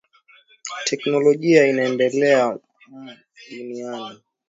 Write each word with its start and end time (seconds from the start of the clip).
Teknolojia 0.87 1.61
inaendelea 1.71 2.43
mu 2.89 3.11
dunia 3.49 3.91